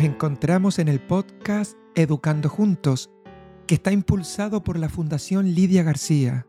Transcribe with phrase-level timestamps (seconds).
[0.00, 3.10] Nos encontramos en el podcast Educando Juntos,
[3.66, 6.46] que está impulsado por la Fundación Lidia García.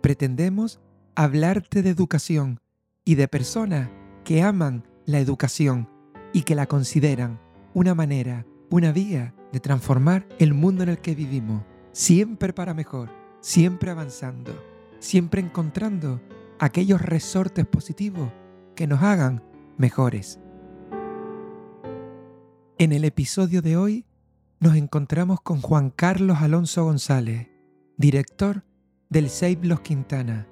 [0.00, 0.80] Pretendemos
[1.14, 2.58] hablarte de educación
[3.04, 3.90] y de personas
[4.24, 5.88] que aman la educación
[6.32, 7.40] y que la consideran
[7.74, 13.08] una manera, una vía de transformar el mundo en el que vivimos, siempre para mejor,
[13.40, 14.52] siempre avanzando,
[14.98, 16.20] siempre encontrando
[16.58, 18.32] aquellos resortes positivos
[18.74, 19.44] que nos hagan
[19.78, 20.40] mejores.
[22.76, 24.04] En el episodio de hoy
[24.58, 27.48] nos encontramos con Juan Carlos Alonso González,
[27.96, 28.64] director
[29.08, 30.48] del Save Los Quintana,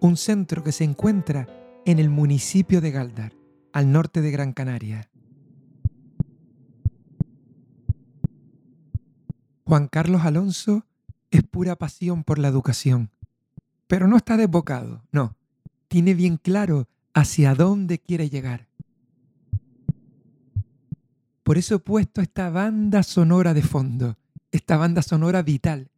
[0.00, 1.46] un centro que se encuentra
[1.84, 3.34] en el municipio de Galdar,
[3.74, 5.10] al norte de Gran Canaria.
[9.64, 10.86] Juan Carlos Alonso
[11.30, 13.10] es pura pasión por la educación,
[13.86, 15.36] pero no está desbocado, no,
[15.88, 18.65] tiene bien claro hacia dónde quiere llegar.
[21.46, 24.16] Por eso he puesto esta banda sonora de fondo,
[24.50, 25.92] esta banda sonora vital,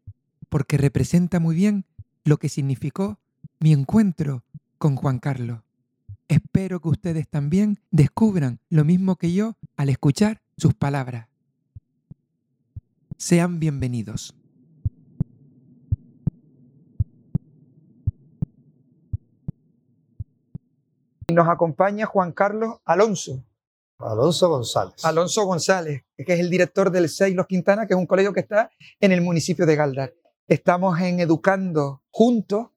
[0.50, 1.86] porque representa muy bien
[2.24, 3.18] lo que significó
[3.58, 4.44] mi encuentro
[4.76, 5.60] con Juan Carlos.
[6.28, 11.28] Espero que ustedes también descubran lo mismo que yo al escuchar sus palabras.
[13.16, 14.34] Sean bienvenidos.
[21.32, 23.42] Nos acompaña Juan Carlos Alonso.
[23.98, 25.04] Alonso González.
[25.04, 28.40] Alonso González, que es el director del SEI Los Quintana, que es un colegio que
[28.40, 28.70] está
[29.00, 30.14] en el municipio de Galdar.
[30.46, 32.68] Estamos en Educando Juntos,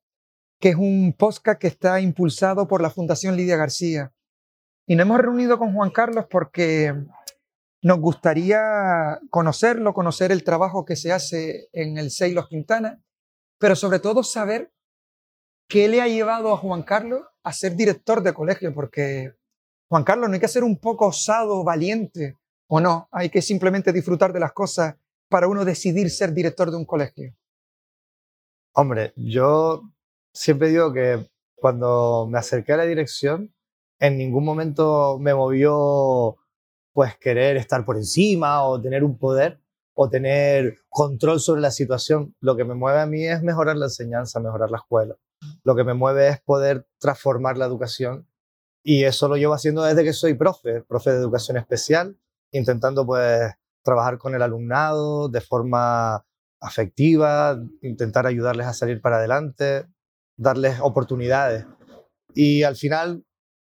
[0.59, 4.13] que es un podcast que está impulsado por la Fundación Lidia García.
[4.87, 6.93] Y nos hemos reunido con Juan Carlos porque
[7.83, 12.99] nos gustaría conocerlo, conocer el trabajo que se hace en el SEI Los Quintana,
[13.59, 14.73] pero sobre todo saber
[15.69, 19.35] qué le ha llevado a Juan Carlos a ser director de colegio, porque
[19.91, 22.37] Juan Carlos no hay que ser un poco osado, valiente,
[22.67, 24.95] o no, hay que simplemente disfrutar de las cosas
[25.27, 27.35] para uno decidir ser director de un colegio.
[28.73, 29.81] Hombre, yo
[30.33, 33.53] siempre digo que cuando me acerqué a la dirección,
[33.99, 36.37] en ningún momento me movió
[36.93, 39.59] pues querer estar por encima o tener un poder
[39.93, 42.33] o tener control sobre la situación.
[42.39, 45.17] Lo que me mueve a mí es mejorar la enseñanza, mejorar la escuela.
[45.65, 48.30] Lo que me mueve es poder transformar la educación
[48.83, 52.17] y eso lo llevo haciendo desde que soy profe, profe de educación especial,
[52.51, 53.53] intentando pues
[53.83, 56.25] trabajar con el alumnado de forma
[56.59, 59.85] afectiva, intentar ayudarles a salir para adelante,
[60.37, 61.65] darles oportunidades.
[62.33, 63.25] Y al final,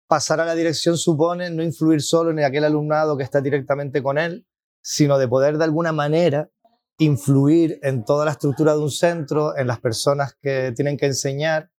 [0.09, 4.19] pasar a la dirección supone no influir solo en aquel alumnado que está directamente con
[4.19, 4.47] él,
[4.83, 6.51] sino de poder de alguna manera
[6.99, 11.71] influir en toda la estructura de un centro, en las personas que tienen que enseñar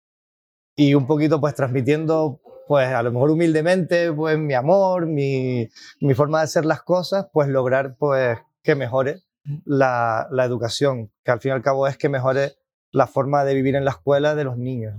[0.76, 5.68] y un poquito pues transmitiendo pues a lo mejor humildemente pues mi amor, mi,
[6.02, 9.24] mi forma de hacer las cosas, pues lograr pues que mejore
[9.66, 12.58] la, la, educación, que al fin y al cabo es que mejore
[12.92, 14.94] la forma de vivir en la escuela de los niños.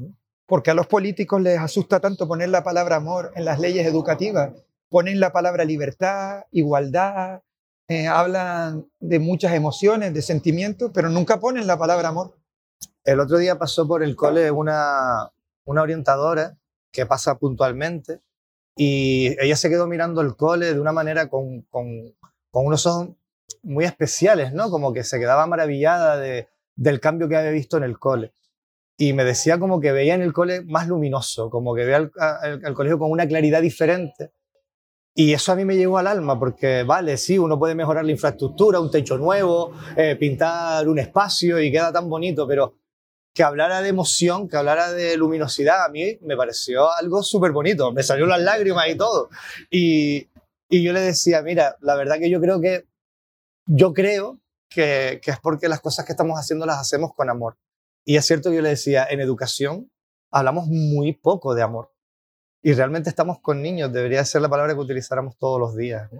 [0.46, 4.50] Porque a los políticos les asusta tanto poner la palabra amor en las leyes educativas.
[4.88, 7.42] Ponen la palabra libertad, igualdad,
[7.86, 12.36] eh, hablan de muchas emociones, de sentimientos, pero nunca ponen la palabra amor.
[13.04, 15.30] El otro día pasó por el cole una,
[15.64, 16.56] una orientadora
[16.92, 18.20] que pasa puntualmente
[18.76, 22.14] y ella se quedó mirando el cole de una manera con, con,
[22.52, 23.10] unos ojos
[23.62, 24.70] muy especiales, ¿no?
[24.70, 28.32] Como que se quedaba maravillada de, del cambio que había visto en el cole.
[28.96, 32.74] Y me decía como que veía en el cole más luminoso, como que veía el,
[32.74, 34.32] colegio con una claridad diferente.
[35.14, 38.12] Y eso a mí me llegó al alma, porque vale, sí, uno puede mejorar la
[38.12, 42.76] infraestructura, un techo nuevo, eh, pintar un espacio y queda tan bonito, pero
[43.32, 47.92] que hablara de emoción, que hablara de luminosidad, a mí me pareció algo súper bonito,
[47.92, 49.30] me salió las lágrimas y todo.
[49.70, 50.28] Y,
[50.68, 52.86] y yo le decía, mira, la verdad que yo creo que,
[53.66, 57.58] yo creo que, es porque las cosas que estamos haciendo las hacemos con amor.
[58.04, 59.90] Y es cierto que yo le decía, en educación
[60.30, 61.92] hablamos muy poco de amor.
[62.62, 66.10] Y realmente estamos con niños, debería ser la palabra que utilizáramos todos los días.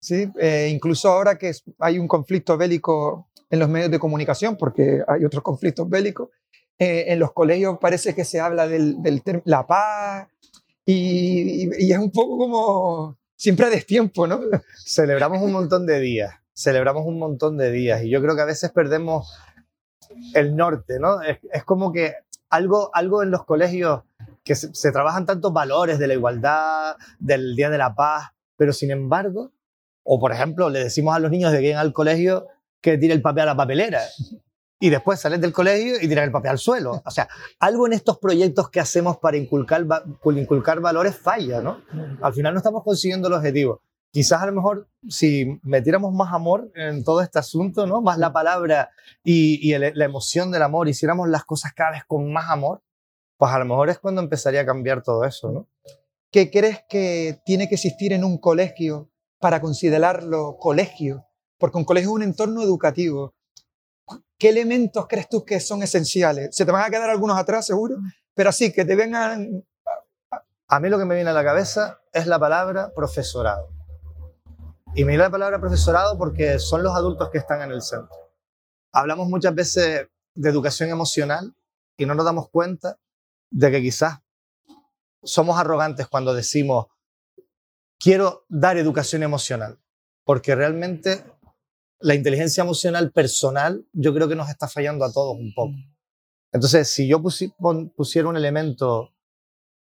[0.00, 5.02] Sí, eh, incluso ahora que hay un conflicto bélico en los medios de comunicación, porque
[5.06, 6.30] hay otros conflictos bélicos.
[6.78, 10.28] Eh, en los colegios parece que se habla del, del la paz
[10.84, 14.40] y, y, es un poco como siempre a destiempo, ¿no?
[14.84, 18.46] Celebramos un montón de días, celebramos un montón de días y yo creo que a
[18.46, 19.32] veces perdemos
[20.34, 21.22] el norte, ¿no?
[21.22, 22.14] Es, es como que
[22.50, 24.02] algo, algo en los colegios
[24.44, 28.74] que se, se, trabajan tantos valores de la igualdad, del Día de la Paz, pero
[28.74, 29.50] sin embargo,
[30.04, 32.48] o por ejemplo, le decimos a los niños de que lleguen al colegio
[32.92, 34.00] que tire el papel a la papelera
[34.78, 37.02] y después salen del colegio y tiran el papel al suelo.
[37.04, 37.28] O sea,
[37.58, 39.84] algo en estos proyectos que hacemos para inculcar,
[40.24, 41.82] inculcar valores falla, ¿no?
[42.22, 43.82] Al final no estamos consiguiendo el objetivo.
[44.12, 48.00] Quizás a lo mejor si metiéramos más amor en todo este asunto, ¿no?
[48.00, 48.90] Más la palabra
[49.24, 52.82] y, la emoción del amor, hiciéramos las cosas cada vez con más amor,
[53.36, 55.66] pues a lo mejor es cuando empezaría a cambiar todo eso, ¿no?
[56.30, 59.10] ¿Qué crees que tiene que existir en un colegio
[59.40, 61.25] para considerarlo colegio?
[61.58, 63.34] Porque un colegio es un entorno educativo.
[64.38, 66.54] ¿Qué elementos crees tú que son esenciales?
[66.54, 67.96] Se te van a quedar algunos atrás, seguro,
[68.34, 69.64] pero así que te vengan...
[70.68, 73.68] A mí lo que me viene a la cabeza es la palabra profesorado.
[74.94, 78.16] Y me viene la palabra profesorado porque son los adultos que están en el centro.
[78.92, 81.54] Hablamos muchas veces de educación emocional
[81.96, 82.98] y no nos damos cuenta
[83.50, 84.18] de que quizás
[85.22, 86.86] somos arrogantes cuando decimos,
[87.98, 89.78] quiero dar educación emocional,
[90.24, 91.24] porque realmente
[92.00, 95.74] la inteligencia emocional personal yo creo que nos está fallando a todos un poco.
[96.52, 99.12] Entonces, si yo pusiera un elemento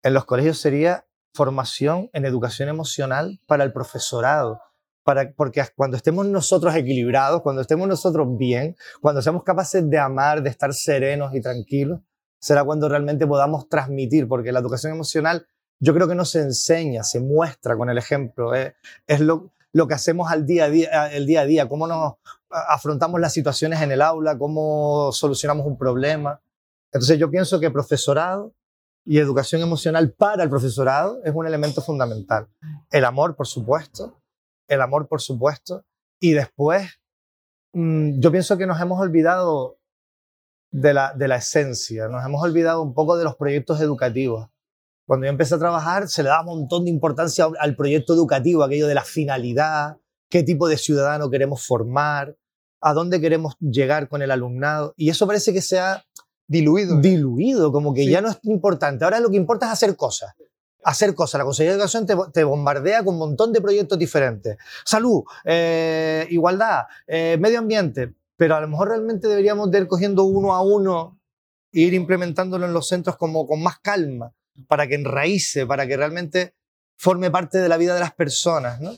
[0.04, 4.62] en los colegios sería formación en educación emocional para el profesorado.
[5.04, 10.44] Para, porque cuando estemos nosotros equilibrados, cuando estemos nosotros bien, cuando seamos capaces de amar,
[10.44, 12.02] de estar serenos y tranquilos,
[12.40, 15.48] será cuando realmente podamos transmitir, porque la educación emocional
[15.80, 18.76] yo creo que no se enseña, se muestra con el ejemplo, eh,
[19.08, 22.16] es lo, lo que hacemos al día a día, el día a día, cómo nos
[22.50, 26.42] afrontamos las situaciones en el aula, cómo solucionamos un problema.
[26.92, 28.54] Entonces yo pienso que profesorado
[29.06, 32.48] y educación emocional para el profesorado es un elemento fundamental.
[32.90, 34.20] El amor, por supuesto,
[34.68, 35.86] el amor, por supuesto,
[36.20, 37.00] y después
[37.74, 39.78] mmm, yo pienso que nos hemos olvidado
[40.72, 44.50] de la, de la esencia, nos hemos olvidado un poco de los proyectos educativos.
[45.10, 48.62] Cuando yo empecé a trabajar se le daba un montón de importancia al proyecto educativo,
[48.62, 49.98] aquello de la finalidad,
[50.30, 52.38] qué tipo de ciudadano queremos formar,
[52.80, 54.94] a dónde queremos llegar con el alumnado.
[54.98, 56.06] Y eso parece que se ha
[56.48, 57.02] diluido.
[57.02, 58.12] Diluido, como que sí.
[58.12, 59.04] ya no es importante.
[59.04, 60.36] Ahora lo que importa es hacer cosas.
[60.84, 61.40] Hacer cosas.
[61.40, 64.58] La Consejería de Educación te, te bombardea con un montón de proyectos diferentes.
[64.86, 68.14] Salud, eh, igualdad, eh, medio ambiente.
[68.38, 71.20] Pero a lo mejor realmente deberíamos de ir cogiendo uno a uno
[71.74, 74.36] e ir implementándolo en los centros como con más calma
[74.68, 76.56] para que enraíce, para que realmente
[76.98, 78.94] forme parte de la vida de las personas, ¿no?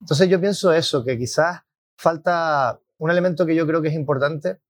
[0.00, 1.62] Entonces yo pienso eso, que quizás
[1.96, 4.60] falta un elemento que yo creo que es importante,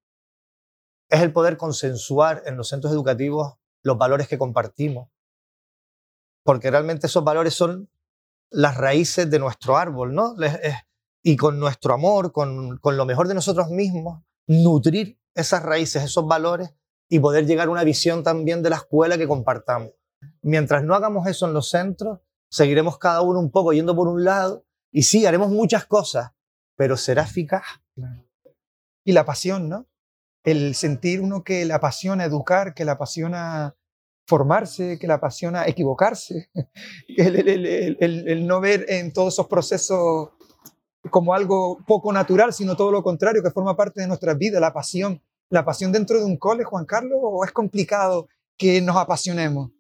[1.09, 5.09] es el poder consensuar en los centros educativos los valores que compartimos,
[6.45, 7.91] porque realmente esos valores son
[8.51, 10.35] las raíces de nuestro árbol, ¿no?
[11.23, 16.27] Y con nuestro amor, con, con lo mejor de nosotros mismos, nutrir esas raíces, esos
[16.27, 16.75] valores
[17.09, 19.91] y poder llegar a una visión también de la escuela que compartamos.
[20.43, 22.21] Mientras no hagamos eso en los centros,
[22.51, 26.31] seguiremos cada uno un poco yendo por un lado y sí, haremos muchas cosas,
[26.77, 27.65] pero será eficaz.
[29.05, 29.87] Y la pasión, ¿no?
[30.45, 33.77] El sentir uno que le apasiona educar, que le apasiona
[34.27, 36.51] formarse, que le apasiona equivocarse,
[37.09, 40.31] el, el, el, el, no ver en todos esos procesos
[41.11, 44.73] como algo poco natural, sino todo lo contrario, que forma parte de nuestra vida, la
[44.73, 45.21] pasión
[45.55, 49.71] la pasión dentro de un cole, Juan Carlos, o es complicado que nos apasionemos?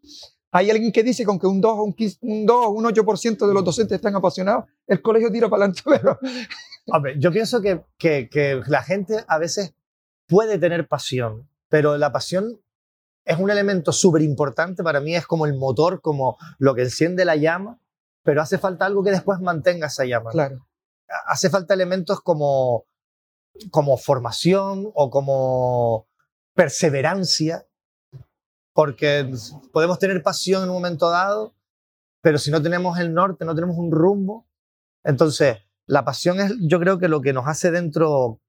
[0.53, 3.65] Hay alguien que dice que aunque un 2 un, un, 2, un 8% de los
[3.65, 5.83] docentes están apasionados, el colegio tira para adelante.
[6.01, 6.19] Pero...
[6.87, 9.75] Hombre, yo pienso que, que, que la gente a veces
[10.29, 12.61] puede tener pasión, pero la pasión
[13.25, 17.25] es un elemento súper importante para mí, es como el motor, como lo que enciende
[17.25, 17.81] la llama,
[18.23, 20.31] pero hace falta algo que después mantenga esa llama.
[20.31, 20.67] Claro.
[21.27, 22.85] Hace falta elementos como
[23.71, 26.09] como formación o como
[26.55, 27.67] perseverancia,
[28.73, 29.31] porque
[29.73, 31.55] podemos tener pasión en un momento dado,
[32.21, 34.47] pero si no tenemos el norte, no tenemos un rumbo,
[35.05, 38.41] entonces la pasión es yo creo que lo que nos hace dentro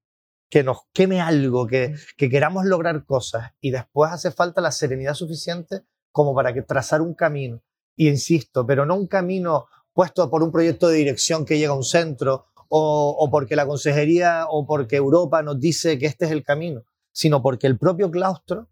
[0.49, 5.13] que nos queme algo, que, que queramos lograr cosas y después hace falta la serenidad
[5.13, 7.61] suficiente como para que trazar un camino.
[7.95, 11.77] Y insisto, pero no un camino puesto por un proyecto de dirección que llega a
[11.77, 16.31] un centro o, o, porque la consejería o porque Europa nos dice que este es
[16.31, 18.69] el camino, sino porque el propio claustro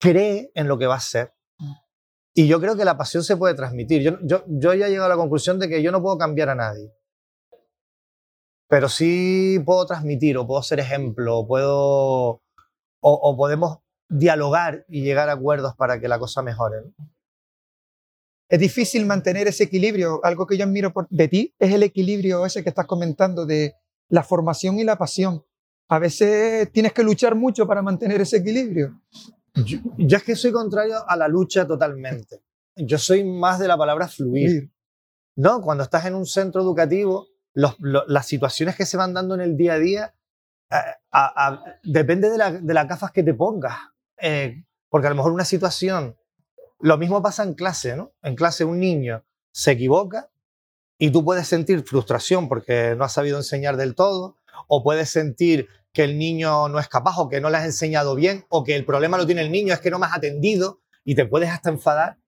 [0.00, 1.34] cree en lo que va a ser.
[2.34, 4.02] Y yo creo que la pasión se puede transmitir.
[4.02, 6.48] Yo, yo, yo ya he llegado a la conclusión de que yo no puedo cambiar
[6.48, 6.90] a nadie.
[8.68, 11.76] pero sí puedo transmitir o puedo ser ejemplo, o puedo,
[12.30, 12.40] o,
[13.00, 16.78] o podemos dialogar y llegar a acuerdos para que la cosa mejore.
[16.82, 17.13] ¿no?
[18.48, 20.20] Es difícil mantener ese equilibrio.
[20.24, 23.74] Algo que yo admiro por, de ti es el equilibrio ese que estás comentando de
[24.08, 25.44] la formación y la pasión.
[25.88, 29.00] A veces tienes que luchar mucho para mantener ese equilibrio.
[29.54, 32.42] Yo, yo es que soy contrario a la lucha totalmente.
[32.76, 34.70] Yo soy más de la palabra fluir.
[35.36, 35.60] ¿no?
[35.62, 39.40] Cuando estás en un centro educativo, los, lo- las situaciones que se van dando en
[39.40, 40.14] el día a día,
[40.70, 40.76] eh,
[41.10, 43.74] a- a- depende de, la- de las gafas que te pongas.
[44.20, 46.16] Eh, porque a lo mejor una situación,
[46.80, 48.12] lo mismo pasa en clase, ¿no?
[48.22, 50.30] En clase un niño se equivoca
[50.98, 54.36] y tú puedes sentir frustración porque no has sabido enseñar del todo,
[54.68, 58.14] o puedes sentir que el niño no es capaz o que no le has enseñado
[58.14, 60.80] bien, o que el problema lo tiene el niño, es que no me has atendido
[61.04, 62.18] y te puedes hasta enfadar.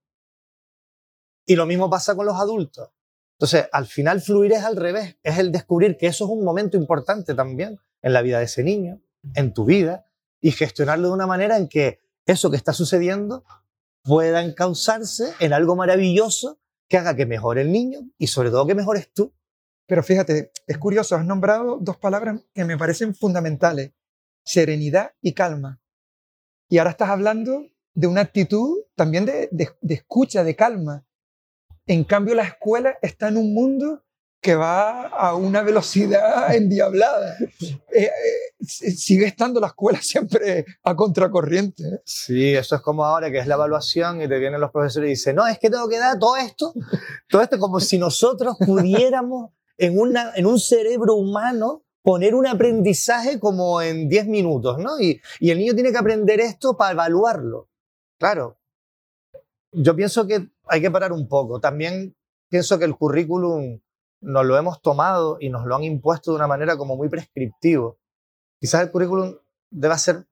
[1.46, 2.90] Y lo mismo pasa con los adultos.
[3.38, 6.76] Entonces, al final fluir es al revés, es el descubrir que eso es un momento
[6.76, 9.00] importante también en la vida de ese niño,
[9.34, 10.06] en tu vida,
[10.40, 13.44] y gestionarlo de una manera en que eso que está sucediendo
[14.06, 18.74] pueda encauzarse en algo maravilloso que haga que mejore el niño y sobre todo que
[18.74, 19.34] mejores tú.
[19.86, 23.92] Pero fíjate, es curioso, has nombrado dos palabras que me parecen fundamentales,
[24.44, 25.80] serenidad y calma.
[26.68, 31.06] Y ahora estás hablando de una actitud también de, de- de escucha, de calma.
[31.86, 34.04] En cambio, la escuela está en un mundo
[34.40, 37.36] que va a una velocidad endiablada.
[37.92, 38.10] Eh, eh,
[38.60, 42.00] sigue estando la escuela siempre a contracorriente.
[42.04, 45.10] Sí, eso es como ahora que es la evaluación y te vienen los profesores y
[45.10, 46.72] dicen, no, es que tengo que dar todo esto,
[47.28, 53.40] todo esto como si nosotros pudiéramos en, una, en un cerebro humano poner un aprendizaje
[53.40, 55.00] como en 10 minutos, ¿no?
[55.00, 57.68] Y, y el niño tiene que aprender esto para evaluarlo.
[58.16, 58.58] Claro,
[59.72, 61.58] yo pienso que hay que parar un poco.
[61.58, 62.14] También
[62.48, 63.80] pienso que el currículum
[64.26, 68.00] nos lo hemos tomado y nos lo han impuesto de una manera como muy prescriptivo.
[68.58, 69.36] Quizás el currículum
[69.70, 70.26] deba ser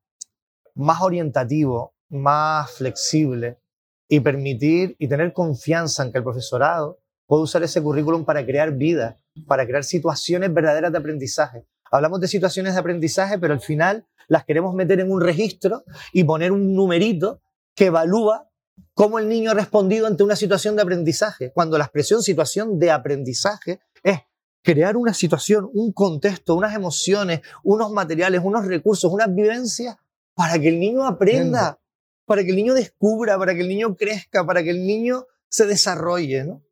[0.74, 3.60] más orientativo, más flexible
[4.08, 8.72] y permitir y tener confianza en que el profesorado puede usar ese currículum para crear
[8.72, 11.64] vida, para crear situaciones verdaderas de aprendizaje.
[11.88, 16.24] Hablamos de situaciones de aprendizaje, pero al final las queremos meter en un registro y
[16.24, 17.40] poner un numerito
[17.76, 18.50] que evalúa
[18.95, 22.90] cómo el niño ha respondido ante una situación de aprendizaje, cuando la expresión situación de
[22.90, 24.21] aprendizaje es
[24.62, 29.97] crear una situación, un contexto, unas emociones, unos materiales, unos recursos, unas vivencias
[30.35, 31.78] para que el niño aprenda,
[32.25, 35.66] para que el niño descubra, para que el niño crezca, para que el niño se
[35.66, 36.45] desarrolle.
[36.45, 36.62] ¿no?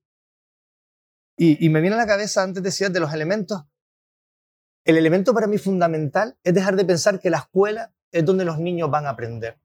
[1.37, 3.63] Y, y me viene a la cabeza, antes decías de los elementos,
[4.85, 8.59] el elemento para mí fundamental es dejar de pensar que la escuela es donde los
[8.59, 9.59] niños van a aprender.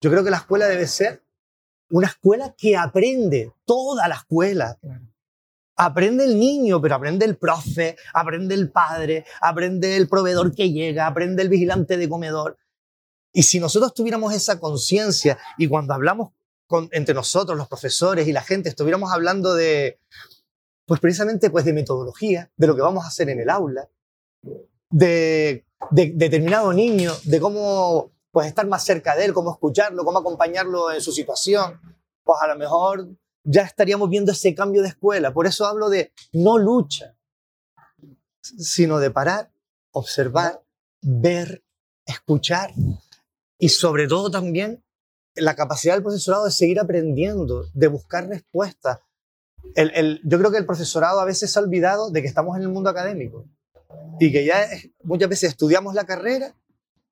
[0.00, 1.22] Yo creo que la escuela debe ser
[1.90, 4.78] una escuela que aprende, toda la escuela.
[5.76, 11.06] Aprende el niño, pero aprende el profe, aprende el padre, aprende el proveedor que llega,
[11.06, 12.58] aprende el vigilante de comedor.
[13.32, 16.30] Y si nosotros tuviéramos esa conciencia y cuando hablamos
[16.66, 20.00] con- entre nosotros, los profesores y la gente, estuviéramos hablando de,
[20.84, 23.88] pues precisamente pues de metodología, de lo que vamos a hacer en el aula,
[24.90, 30.18] de, de determinado niño, de cómo pues estar más cerca de él, cómo escucharlo, cómo
[30.18, 31.80] acompañarlo en su situación,
[32.24, 33.08] pues a lo mejor
[33.44, 35.32] ya estaríamos viendo ese cambio de escuela.
[35.32, 37.16] Por eso hablo de no lucha,
[38.42, 39.50] sino de parar,
[39.92, 40.62] observar,
[41.00, 41.64] ver,
[42.04, 42.72] escuchar
[43.58, 44.82] y sobre todo también
[45.34, 48.98] la capacidad del profesorado de seguir aprendiendo, de buscar respuestas.
[50.24, 52.90] Yo creo que el profesorado a veces ha olvidado de que estamos en el mundo
[52.90, 53.46] académico
[54.20, 54.68] y que ya
[55.02, 56.54] muchas veces estudiamos la carrera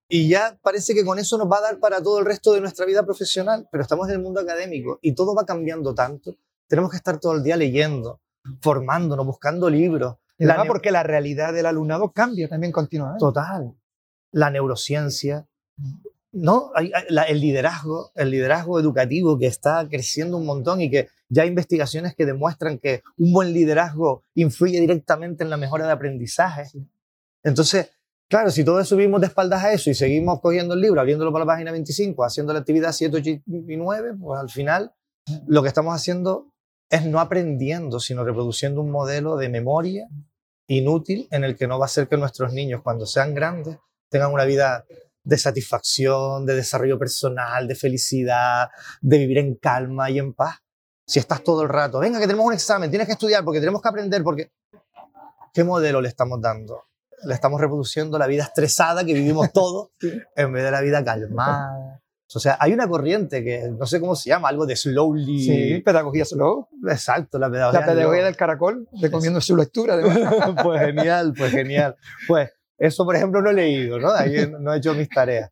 [0.09, 2.61] y ya parece que con eso nos va a dar para todo el resto de
[2.61, 6.37] nuestra vida profesional, pero estamos en el mundo académico y todo va cambiando tanto.
[6.69, 8.21] Tenemos que estar todo el día leyendo,
[8.61, 10.17] formándonos, buscando libros.
[10.39, 13.19] Y La porque la realidad del alumnado cambia también continuamente.
[13.19, 13.75] Total.
[14.33, 15.47] La neurociencia,
[16.33, 16.71] ¿no?
[16.77, 22.15] El liderazgo, el liderazgo educativo que está creciendo un montón y que ya hay investigaciones
[22.15, 26.69] que demuestran que un buen liderazgo influye directamente en la mejora de aprendizaje.
[27.43, 27.91] Entonces,
[28.29, 31.41] claro, si todos subimos de espaldas a eso y seguimos cogiendo el libro, abriéndolo por
[31.41, 34.93] la página 25, haciendo la actividad 7, 8 y 9, pues al final
[35.47, 36.53] lo que estamos haciendo
[36.91, 40.09] es no aprendiendo, sino reproduciendo un modelo de memoria
[40.69, 43.79] inútil en el que no va a ser que nuestros niños cuando sean grandes
[44.09, 44.85] tengan una vida
[45.25, 48.69] de satisfacción, de desarrollo personal, de felicidad,
[49.01, 50.59] de vivir en calma y en paz.
[51.05, 53.83] Si estás todo el rato, venga que tenemos un examen, tienes que estudiar porque tenemos
[53.83, 54.53] que aprender, porque
[55.53, 56.85] ¿qué modelo le estamos dando?
[57.25, 59.91] Le estamos reproduciendo la vida estresada que vivimos todos
[60.37, 62.01] en vez de la vida calmada,
[62.35, 65.41] O sea, hay una corriente que no sé cómo se llama, algo de slowly.
[65.41, 66.69] Sí, pedagogía slow.
[66.89, 67.81] Exacto, la pedagogía.
[67.81, 69.97] La pedagogía del caracol, recomiendo su lectura.
[69.97, 70.05] De
[70.63, 71.97] pues genial, pues genial.
[72.27, 74.11] Pues eso, por ejemplo, no he leído, ¿no?
[74.11, 75.51] Ahí no he hecho mis tareas.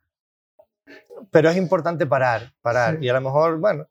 [1.30, 3.02] Pero es importante parar, parar.
[3.02, 3.88] Y a lo mejor, bueno,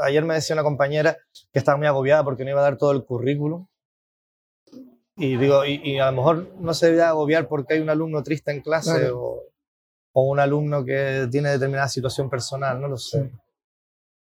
[0.00, 1.16] ayer me decía una compañera
[1.52, 3.66] que estaba muy agobiada porque no iba a dar todo el currículum.
[5.24, 8.50] Y digo, y, a lo mejor no se debe agobiar porque hay un alumno triste
[8.50, 9.44] en clase o,
[10.12, 13.30] o, un alumno que tiene determinada situación personal, no lo sé.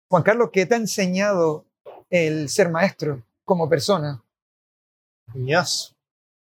[0.09, 1.65] Juan Carlos, ¿qué te ha enseñado
[2.09, 4.23] el ser maestro como persona?
[5.35, 5.95] Dios,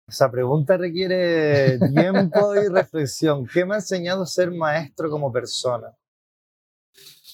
[0.07, 3.47] esa pregunta requiere tiempo y reflexión.
[3.47, 5.97] ¿Qué me ha enseñado ser maestro como persona?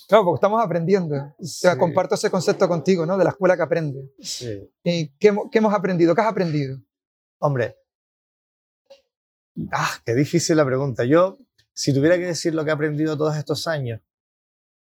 [0.07, 1.35] Claro, porque estamos aprendiendo.
[1.77, 3.19] comparto ese concepto contigo, ¿no?
[3.19, 4.13] De la escuela que aprende.
[4.21, 4.71] Sí.
[4.85, 6.15] ¿Y qué, qué, hemos aprendido?
[6.15, 6.79] ¿Qué has aprendido?
[7.41, 7.77] Hombre,
[9.73, 11.05] ah, qué difícil la pregunta.
[11.05, 11.39] Yo,
[11.73, 14.01] si tuviera que decir lo que he aprendido todos estos años,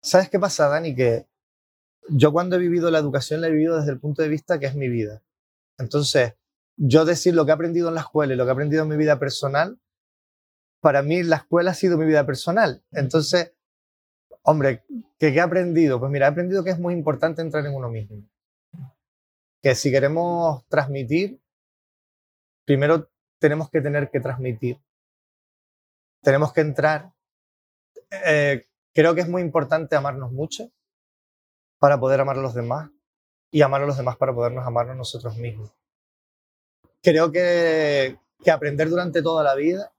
[0.00, 0.94] ¿sabes qué pasa, Dani?
[0.94, 1.26] Que
[2.08, 4.66] yo cuando he vivido la educación la he vivido desde el punto de vista que
[4.66, 5.22] es mi vida.
[5.78, 6.34] Entonces,
[6.76, 8.88] yo decir lo que he aprendido en la escuela y lo que he aprendido en
[8.90, 9.80] mi vida personal,
[10.80, 12.84] para mí la escuela ha sido mi vida personal.
[12.92, 13.54] Entonces,
[14.46, 14.84] Hombre,
[15.18, 15.98] ¿qué, he aprendido?
[15.98, 18.22] Pues mira, he aprendido que es muy importante entrar en uno mismo.
[19.62, 21.40] Que si queremos transmitir,
[22.64, 24.80] primero tenemos que tener que transmitir.
[26.22, 27.12] Tenemos que entrar.
[28.10, 30.70] Eh, creo que es muy importante amarnos mucho
[31.78, 32.90] para poder amar a los demás
[33.50, 35.70] y amar a los demás para podernos amarnos nosotros mismos.
[37.02, 39.92] Creo que, que aprender durante toda la vida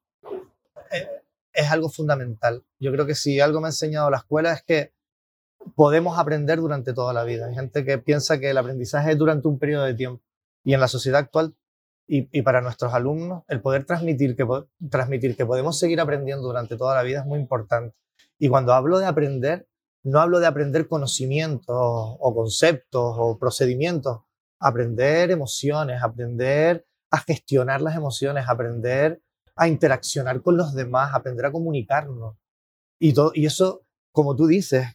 [0.91, 1.07] eh,
[1.53, 2.65] es algo fundamental.
[2.79, 4.93] Yo creo que si algo me ha enseñado la escuela es que
[5.75, 7.47] podemos aprender durante toda la vida.
[7.47, 10.23] Hay gente que piensa que el aprendizaje es durante un periodo de tiempo.
[10.63, 11.55] Y en la sociedad actual
[12.07, 14.45] y, para nuestros alumnos, el poder transmitir que,
[14.89, 17.95] transmitir que podemos seguir aprendiendo durante toda la vida es muy importante.
[18.37, 19.67] Y cuando hablo de aprender,
[20.03, 24.21] no hablo de aprender conocimientos o conceptos o procedimientos,
[24.59, 29.21] aprender emociones, aprender a gestionar las emociones, aprender
[29.55, 32.35] a interaccionar con los demás, aprender a comunicarnos.
[32.99, 34.85] Y, todo, y eso, como tú dices,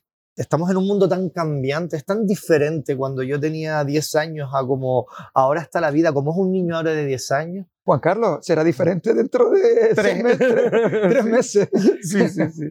[0.41, 4.67] estamos en un mundo tan cambiante, es tan diferente cuando yo tenía 10 años a
[4.67, 7.67] como ahora está la vida, como es un niño ahora de 10 años.
[7.85, 11.25] Juan Carlos, será diferente dentro de tres, meses.
[11.25, 11.69] meses.
[12.03, 12.71] Sí, sí, sí.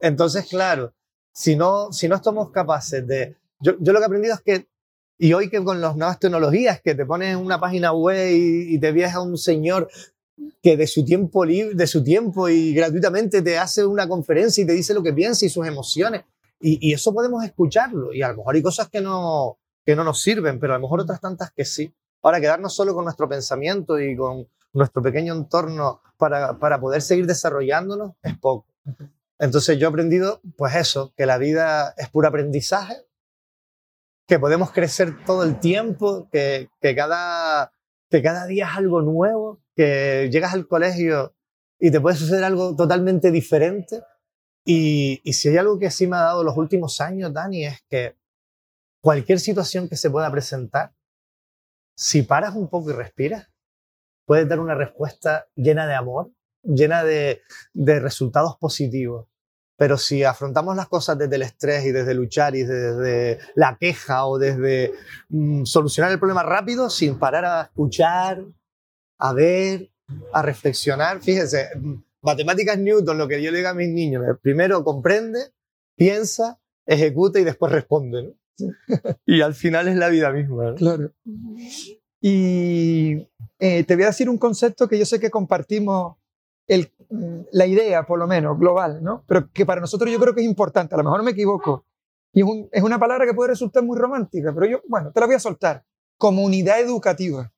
[0.00, 0.92] Entonces, claro,
[1.32, 3.36] si no, si no estamos capaces de...
[3.60, 4.66] Yo, yo lo que he aprendido es que
[5.16, 8.74] y hoy que con las nuevas tecnologías, que te pones en una página web y,
[8.74, 9.88] y te viaja un señor
[10.62, 14.66] que de su tiempo libre, de su tiempo y gratuitamente te hace una conferencia y
[14.66, 16.22] te dice lo que piensa y sus emociones.
[16.60, 18.12] Y, eso podemos escucharlo.
[18.12, 20.82] Y a lo mejor hay cosas que no, que no nos sirven, pero a lo
[20.82, 21.94] mejor otras tantas que sí.
[22.22, 27.26] Ahora, quedarnos solo con nuestro pensamiento y con nuestro pequeño entorno para, para poder seguir
[27.26, 28.66] desarrollándonos es poco.
[29.38, 32.94] Entonces yo he aprendido, pues eso, que la vida es puro aprendizaje,
[34.26, 37.72] que podemos crecer todo el tiempo, que, que, cada,
[38.10, 41.34] que cada día es algo nuevo, que llegas al colegio
[41.78, 44.02] y te puede suceder algo totalmente diferente.
[44.64, 47.82] Y, y, si hay algo que sí me ha dado los últimos años, Dani, es
[47.88, 48.16] que
[49.00, 50.92] cualquier situación que se pueda presentar,
[51.96, 53.48] si paras un poco y respiras,
[54.26, 56.30] puedes dar una respuesta llena de amor,
[56.62, 57.42] llena de,
[57.72, 59.26] de resultados positivos.
[59.76, 64.26] Pero si afrontamos las cosas desde el estrés y desde luchar y desde la queja
[64.26, 64.92] o desde
[65.30, 68.44] mm, solucionar el problema rápido sin parar a escuchar,
[69.18, 69.90] a ver,
[70.32, 71.22] a reflexionar.
[71.22, 71.70] Fíjense,
[72.22, 75.38] matemáticas Newton, lo que yo le digo a mis niños, primero comprende,
[75.96, 78.34] piensa, ejecuta y después responde.
[79.26, 80.74] y al final es la vida misma.
[80.74, 81.12] Claro.
[82.20, 83.26] Y
[83.58, 86.16] eh, te voy a decir un concepto que yo sé que compartimos
[86.66, 86.92] el,
[87.52, 89.24] la idea, por lo menos, global, ¿no?
[89.26, 91.86] Pero que para nosotros yo creo que es importante, a lo mejor me equivoco.
[92.32, 95.26] Y es, es una palabra que puede resultar muy romántica, pero yo, bueno, te la
[95.26, 95.84] voy a soltar.
[96.16, 97.50] Comunidad educativa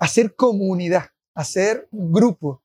[0.00, 2.59] hacer comunidad, hacer grupo.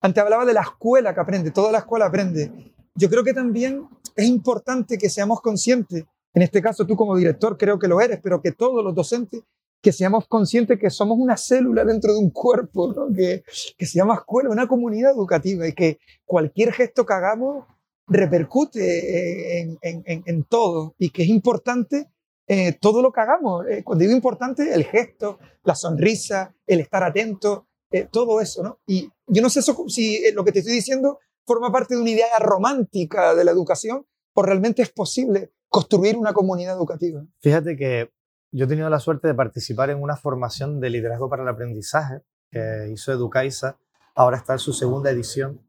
[0.00, 2.74] Antes hablaba de la escuela que aprende, toda la escuela aprende.
[2.94, 7.56] Yo creo que también es importante que seamos conscientes, en este caso tú como director
[7.56, 9.42] creo que lo eres, pero que todos los docentes,
[9.80, 13.44] que seamos conscientes que somos una célula dentro de un cuerpo, que,
[13.76, 17.64] que se llama escuela, una comunidad educativa y que cualquier gesto que hagamos
[18.08, 22.08] repercute en, en, en, en todo y que es importante
[22.48, 23.66] eh, todo lo que hagamos.
[23.68, 28.80] Eh, cuando digo importante, el gesto, la sonrisa, el estar atento, eh, todo eso, ¿no?
[28.86, 32.38] Y yo no sé si lo que te estoy diciendo forma parte de una idea
[32.38, 37.24] romántica de la educación o realmente es posible construir una comunidad educativa.
[37.40, 38.10] Fíjate que
[38.52, 42.22] yo he tenido la suerte de participar en una formación de liderazgo para el aprendizaje
[42.50, 43.78] que hizo Educaisa,
[44.14, 45.60] ahora está en su segunda edición.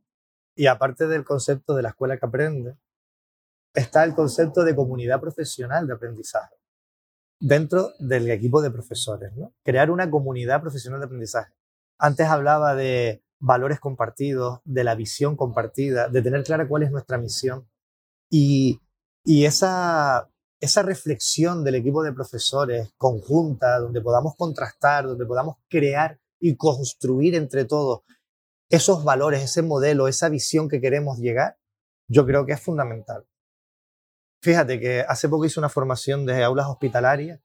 [0.56, 2.78] Y aparte del concepto de la escuela que aprende,
[3.74, 6.56] está el concepto de comunidad profesional de aprendizaje
[7.40, 9.34] dentro del equipo de profesores.
[9.36, 9.54] ¿no?
[9.64, 11.54] Crear una comunidad profesional de aprendizaje.
[12.00, 17.18] Antes hablaba de valores compartidos, de la visión compartida, de tener clara cuál es nuestra
[17.18, 17.70] misión.
[18.30, 18.82] Y,
[19.26, 20.28] esa
[20.84, 27.66] reflexión del equipo de profesores conjunta, donde podamos contrastar, donde podamos crear y construir entre
[27.66, 28.02] todos
[28.70, 31.58] esos valores, ese modelo, esa visión que queremos llegar,
[32.08, 33.28] yo creo que es fundamental.
[34.42, 37.42] Fíjate que hace poco hice una formación de aulas hospitalarias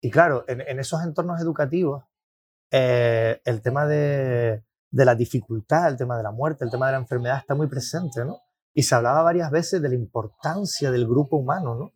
[0.00, 2.04] y claro, en, esos entornos educativos,
[2.70, 6.92] eh, el tema de, de la dificultad, el tema de la muerte, el tema de
[6.92, 8.40] la enfermedad está muy presente, ¿no?
[8.74, 11.92] Y se hablaba varias veces de la importancia del grupo humano, ¿no?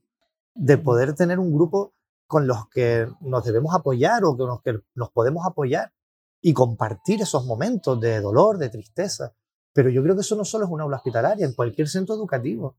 [0.55, 1.95] De poder tener un grupo
[2.27, 5.93] con los que nos debemos apoyar o con los que nos podemos apoyar
[6.41, 9.35] y compartir esos momentos de dolor, de tristeza.
[9.73, 12.77] Pero yo creo que eso no solo es una aula hospitalaria, en cualquier centro educativo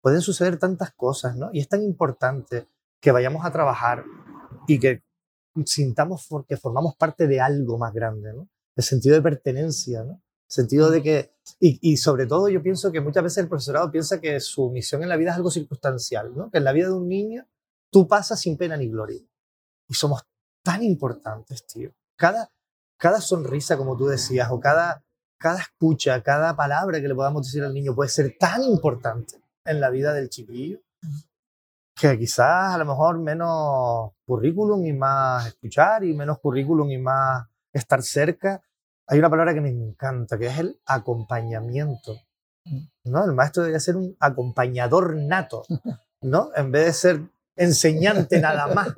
[0.00, 1.50] pueden suceder tantas cosas, ¿no?
[1.52, 2.68] Y es tan importante
[3.00, 4.04] que vayamos a trabajar
[4.68, 5.02] y que
[5.64, 8.48] sintamos que formamos parte de algo más grande, ¿no?
[8.76, 10.12] el sentido de pertenencia, ¿no?
[10.12, 14.20] El sentido de que, y, sobre todo yo pienso que muchas veces el profesorado piensa
[14.20, 16.50] que su misión en la vida es algo circunstancial, ¿no?
[16.50, 17.46] Que en la vida de un niño
[17.90, 19.20] tú pasas sin pena ni gloria.
[19.88, 20.22] Y somos
[20.62, 21.90] tan importantes, tío.
[22.16, 22.50] Cada,
[22.96, 25.02] cada sonrisa, como tú decías, o cada,
[25.38, 29.80] cada escucha, cada palabra que le podamos decir al niño puede ser tan importante en
[29.80, 30.80] la vida del chiquillo
[31.96, 37.46] que quizás a lo mejor menos currículum y más escuchar y menos currículum y más
[37.72, 38.62] estar cerca,
[39.06, 42.16] hay una palabra que me encanta, que es el acompañamiento.
[43.04, 43.24] ¿no?
[43.24, 45.62] El maestro debería ser un acompañador nato,
[46.20, 46.50] ¿no?
[46.54, 47.20] En vez de ser
[47.54, 48.88] enseñante nada más,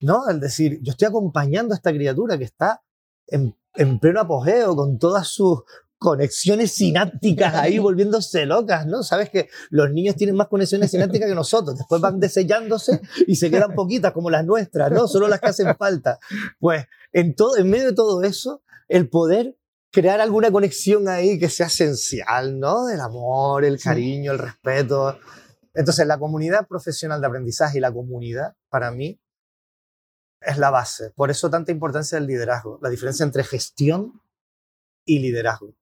[0.00, 0.28] ¿no?
[0.28, 2.82] El decir, yo estoy acompañando a esta criatura que está
[3.26, 5.62] en, en pleno apogeo, con todas sus
[6.04, 9.02] conexiones sinápticas ahí volviéndose locas, ¿no?
[9.02, 13.50] Sabes que los niños tienen más conexiones sinápticas que nosotros, después van desellándose y se
[13.50, 15.08] quedan poquitas como las nuestras, ¿no?
[15.08, 16.18] Solo las que hacen falta.
[16.60, 19.56] Pues en, todo, en medio de todo eso, el poder
[19.90, 22.90] crear alguna conexión ahí que sea esencial, ¿no?
[22.90, 25.18] El amor, el cariño, el respeto.
[25.72, 29.18] Entonces, la comunidad profesional de aprendizaje y la comunidad, para mí,
[30.42, 31.12] es la base.
[31.16, 34.20] Por eso tanta importancia del liderazgo, la diferencia entre gestión
[35.06, 35.74] y liderazgo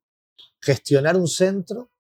[0.62, 1.90] gestionar un centro,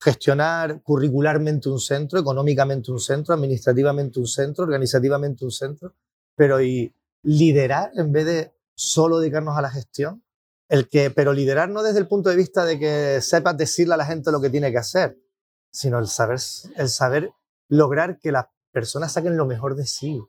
[0.00, 5.94] gestionar curricularmente un centro, económicamente un centro, administrativamente un centro, organizativamente un centro,
[6.34, 6.92] pero y
[7.22, 10.22] liderar en vez de solo dedicarnos a la gestión,
[10.68, 13.98] el que, pero liderar no desde el punto de vista de que sepas decirle a
[13.98, 15.18] la gente lo que tiene que hacer,
[15.70, 16.38] sino el saber,
[16.76, 17.32] el saber
[17.68, 20.22] lograr que las personas saquen lo mejor de sí,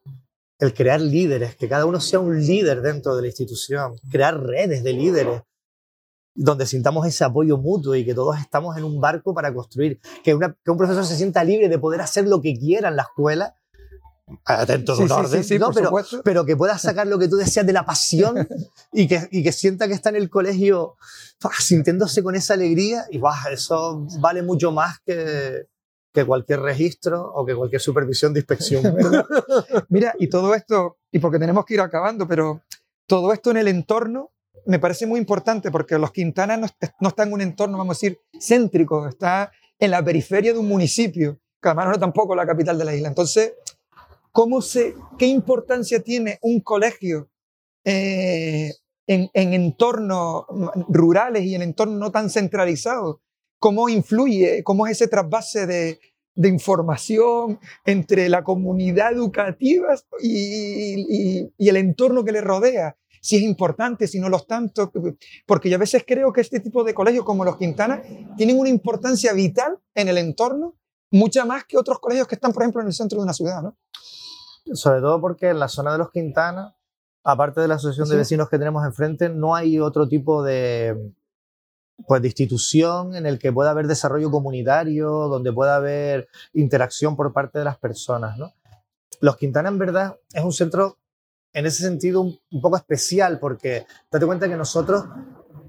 [0.58, 4.84] el crear líderes, que cada uno sea un líder dentro de la institución, crear redes
[4.84, 5.44] de líderes,
[6.42, 10.34] donde sintamos ese apoyo mutuo y que todos estamos en un barco para construir, que,
[10.34, 13.56] un profesor se sienta libre de poder hacer lo que quiera en la escuela,
[14.46, 15.92] atento sí, orden, pero,
[16.24, 18.48] pero, que pueda sacar lo que tú deseas de la pasión
[18.94, 20.96] y que, y que sienta que está en el colegio
[21.60, 23.20] sintiéndose con esa alegría y
[23.52, 25.68] eso vale mucho más que,
[26.14, 28.96] que cualquier registro o que cualquier supervisión de inspección.
[29.90, 32.62] Mira, y todo esto, y porque tenemos que ir acabando, pero
[33.08, 34.32] todo esto en el entorno
[34.70, 38.20] me parece muy importante porque los Quintana no, están en un entorno, vamos a decir,
[38.40, 42.78] céntrico, está en la periferia de un municipio, que además no es tampoco la capital
[42.78, 43.08] de la isla.
[43.08, 43.54] Entonces,
[44.32, 47.32] ¿cómo se, ¿qué importancia tiene un colegio
[47.84, 48.72] eh,
[49.08, 50.46] en, entornos
[50.88, 53.18] rurales y en entornos no tan centralizados?
[53.58, 56.00] ¿Cómo influye, cómo es ese trasvase de,
[56.48, 64.20] información entre la comunidad educativa y, el entorno que le rodea si es importante, si
[64.20, 64.92] no lo tanto,
[65.46, 68.02] porque yo a veces creo que este tipo de colegios como los Quintana
[68.38, 70.76] tienen una importancia vital en el entorno,
[71.12, 73.62] mucha más que otros colegios que están, por ejemplo, en el centro de una ciudad,
[73.62, 73.78] ¿no?
[74.74, 76.76] Sobre todo porque en la zona de los Quintana,
[77.24, 81.14] aparte de la asociación de vecinos que tenemos enfrente, no hay otro tipo de,
[82.08, 87.34] pues, de institución en el que pueda haber desarrollo comunitario, donde pueda haber interacción por
[87.34, 88.54] parte de las personas, ¿no?
[89.22, 90.98] Los Quintana, en verdad, es un centro
[91.54, 95.06] en ese sentido un, poco especial, porque date cuenta que nosotros,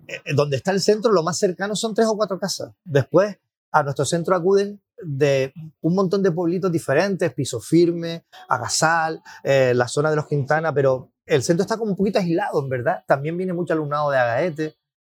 [0.06, 2.72] eh, eh, donde está el centro, lo más cercano son tres o cuatro casas.
[2.84, 3.36] Después,
[3.72, 9.88] a nuestro centro acuden de un montón de pueblitos diferentes, Piso Firme, Agasal, eh, la
[9.88, 13.04] zona de los Quintana, pero el centro está como un poquito aislado, en verdad.
[13.06, 14.76] También viene mucho alumnado de Agaete.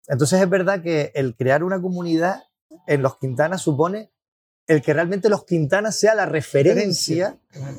[0.09, 2.43] Entonces es verdad que el crear una comunidad
[2.87, 4.13] en los Quintana supone
[4.71, 7.37] el que realmente los Quintanas sea la referencia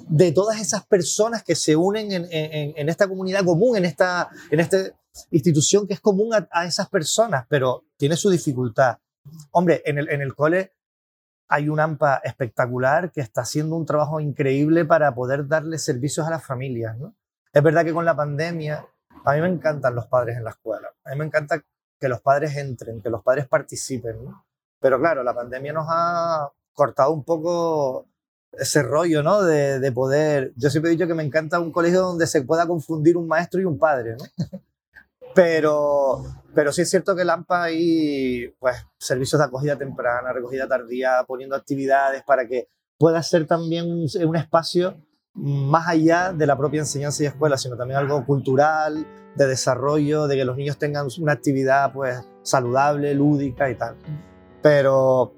[0.09, 4.77] de todas esas personas que se unen en, esta comunidad común, en esta, en esta
[5.29, 8.97] institución que es común a, esas personas, pero tiene su dificultad.
[9.51, 10.73] Hombre, en el, en el cole
[11.47, 16.29] hay un AMPA espectacular que está haciendo un trabajo increíble para poder darle servicios a
[16.29, 16.97] las familias.
[16.97, 17.15] ¿no?
[17.53, 18.85] Es verdad que con la pandemia,
[19.23, 20.89] a mí me encantan los padres en la escuela.
[21.05, 21.63] A mí me encanta
[21.97, 24.25] que los padres entren, que los padres participen.
[24.25, 24.45] ¿no?
[24.81, 28.07] Pero claro, la pandemia nos ha cortado un poco
[28.53, 29.43] ese rollo, ¿no?
[29.43, 30.53] De, de, poder.
[30.55, 33.61] Yo siempre he dicho que me encanta un colegio donde se pueda confundir un maestro
[33.61, 34.25] y un padre, ¿no?
[35.33, 41.23] Pero, pero sí es cierto que Lampa hay pues, servicios de acogida temprana, recogida tardía,
[41.25, 44.97] poniendo actividades para que pueda ser también un, un espacio
[45.33, 50.35] más allá de la propia enseñanza y escuela, sino también algo cultural, de desarrollo, de
[50.35, 53.95] que los niños tengan una actividad pues, saludable, lúdica y tal.
[54.61, 55.33] Pero,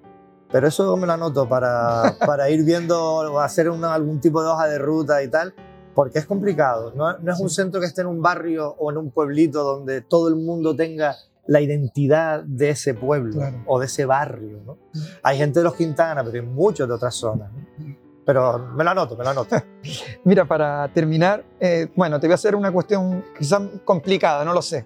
[0.53, 4.49] pero eso me lo anoto para, para ir viendo o hacer una, algún tipo de
[4.49, 5.53] hoja de ruta y tal,
[5.95, 6.93] porque es complicado.
[6.95, 10.01] No, no es un centro que esté en un barrio o en un pueblito donde
[10.01, 11.15] todo el mundo tenga
[11.47, 13.63] la identidad de ese pueblo Claro.
[13.65, 14.61] o de ese barrio.
[14.63, 14.77] ¿no?
[15.23, 17.51] Hay gente de los Quintana, pero hay muchos de otras zonas.
[17.51, 17.95] ¿no?
[18.23, 19.55] Pero me lo anoto, me lo anoto.
[20.23, 24.61] Mira, para terminar, eh, bueno, te voy a hacer una cuestión quizás complicada, no lo
[24.61, 24.85] sé.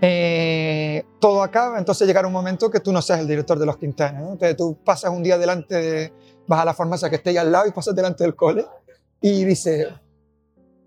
[0.00, 3.76] Eh, todo acaba, entonces llegará un momento que tú no seas el director de los
[3.76, 4.20] Quintana.
[4.20, 4.32] ¿no?
[4.32, 6.12] Entonces tú pasas un día delante, de,
[6.46, 8.66] vas a la farmacia que esté ahí al lado y pasas delante del cole
[9.20, 9.88] y dices,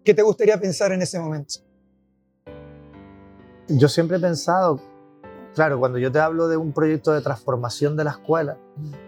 [0.04, 1.56] ¿qué te gustaría pensar en ese momento?
[3.68, 4.80] Yo siempre he pensado,
[5.54, 8.58] claro, cuando yo te hablo de un proyecto de transformación de la escuela,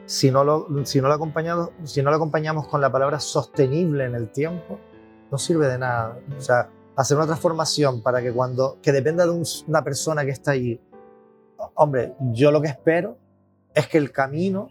[0.06, 4.06] si no lo, si no lo, acompañamos, si no lo acompañamos con la palabra sostenible
[4.06, 4.80] en el tiempo,
[5.32, 6.20] no sirve de nada.
[6.38, 6.70] O sea,
[7.02, 10.80] hacer una transformación para que cuando, que dependa de un- una persona que está allí,
[11.76, 13.18] hombre, yo lo que espero
[13.74, 14.70] es que el camino,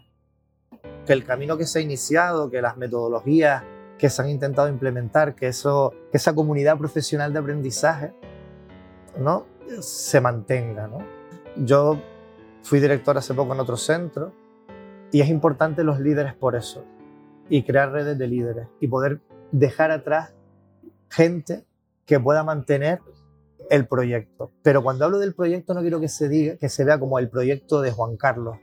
[1.05, 3.63] que el camino que se ha iniciado, que las metodologías
[3.97, 8.13] que se han intentado implementar, que, eso, que esa comunidad profesional de aprendizaje,
[9.19, 9.45] ¿no?
[9.79, 10.87] se mantenga.
[10.87, 10.99] ¿no?
[11.57, 11.99] Yo
[12.63, 14.33] fui director hace poco en otro centro
[15.11, 16.83] y es importante los líderes por eso
[17.49, 20.33] y crear redes de líderes y poder dejar atrás
[21.09, 21.65] gente
[22.05, 22.99] que pueda mantener
[23.69, 24.51] el proyecto.
[24.63, 27.29] Pero cuando hablo del proyecto no quiero que se diga que se vea como el
[27.29, 28.57] proyecto de Juan Carlos,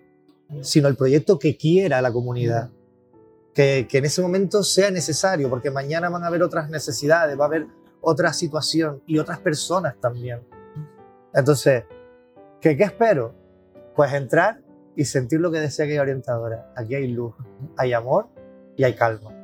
[0.61, 2.71] sino el proyecto que quiera la comunidad.
[3.55, 7.45] Que, que en ese momento sea necesario, porque mañana van a haber otras necesidades, va
[7.45, 7.67] a haber
[8.01, 10.41] otra situación y otras personas también.
[11.35, 11.85] Entonces,
[12.61, 13.35] ¿qué, qué espero?
[13.97, 14.61] Pues entrar
[14.95, 16.73] y sentir lo que decía aquella orientadora.
[16.77, 17.35] Aquí hay luz,
[17.77, 18.29] hay amor
[18.77, 19.38] y hay calma.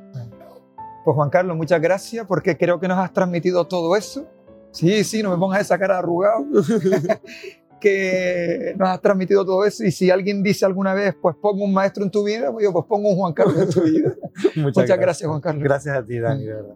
[1.05, 4.27] Pues Juan Carlos, muchas gracias porque creo que nos has transmitido todo eso.
[4.71, 6.43] Sí, sí, no me pongas esa cara arrugado.
[7.79, 11.73] que nos has transmitido todo eso y si alguien dice alguna vez, pues pongo un
[11.73, 14.15] maestro en tu vida, pues yo pues pongo un Juan Carlos en tu vida.
[14.55, 15.29] Muchas, gracias.
[15.29, 15.63] Juan Carlos.
[15.63, 16.75] Gracias a ti, Dani, de verdad.